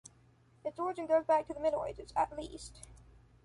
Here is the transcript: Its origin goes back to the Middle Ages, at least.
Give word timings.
Its 0.65 0.79
origin 0.79 1.05
goes 1.05 1.27
back 1.27 1.45
to 1.45 1.53
the 1.53 1.59
Middle 1.59 1.85
Ages, 1.85 2.11
at 2.15 2.35
least. 2.35 2.87